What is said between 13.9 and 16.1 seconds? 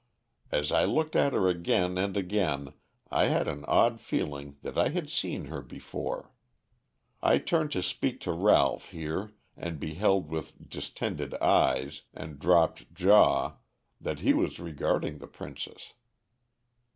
that he was regarding the princess.